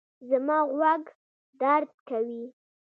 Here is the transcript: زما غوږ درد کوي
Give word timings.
زما 0.29 0.57
غوږ 0.73 1.03
درد 1.61 1.89
کوي 2.09 2.43